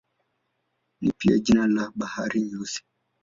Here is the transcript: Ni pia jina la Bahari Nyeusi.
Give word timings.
Ni 1.01 1.11
pia 1.11 1.37
jina 1.39 1.67
la 1.67 1.91
Bahari 1.95 2.41
Nyeusi. 2.41 2.83